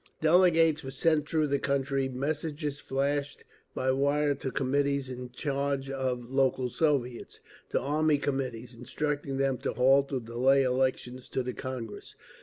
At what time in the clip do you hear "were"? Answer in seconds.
0.83-0.89